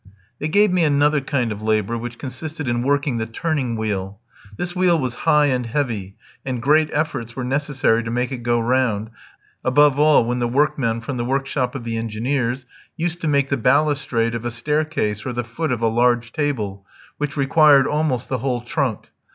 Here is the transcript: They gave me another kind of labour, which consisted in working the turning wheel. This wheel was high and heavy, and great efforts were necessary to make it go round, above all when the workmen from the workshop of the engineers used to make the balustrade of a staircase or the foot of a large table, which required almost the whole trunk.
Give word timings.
They 0.39 0.47
gave 0.47 0.73
me 0.73 0.83
another 0.83 1.21
kind 1.21 1.51
of 1.51 1.61
labour, 1.61 1.95
which 1.95 2.17
consisted 2.17 2.67
in 2.67 2.81
working 2.81 3.19
the 3.19 3.27
turning 3.27 3.75
wheel. 3.75 4.19
This 4.57 4.75
wheel 4.75 4.97
was 4.97 5.13
high 5.29 5.45
and 5.45 5.63
heavy, 5.67 6.15
and 6.43 6.59
great 6.59 6.89
efforts 6.91 7.35
were 7.35 7.43
necessary 7.43 8.01
to 8.01 8.09
make 8.09 8.31
it 8.31 8.39
go 8.41 8.59
round, 8.59 9.11
above 9.63 9.99
all 9.99 10.25
when 10.25 10.39
the 10.39 10.47
workmen 10.47 11.01
from 11.01 11.17
the 11.17 11.25
workshop 11.25 11.75
of 11.75 11.83
the 11.83 11.97
engineers 11.97 12.65
used 12.97 13.21
to 13.21 13.27
make 13.27 13.49
the 13.49 13.57
balustrade 13.57 14.33
of 14.33 14.43
a 14.43 14.49
staircase 14.49 15.23
or 15.23 15.33
the 15.33 15.43
foot 15.43 15.71
of 15.71 15.83
a 15.83 15.87
large 15.87 16.33
table, 16.33 16.83
which 17.19 17.37
required 17.37 17.85
almost 17.85 18.27
the 18.27 18.39
whole 18.39 18.61
trunk. 18.61 19.09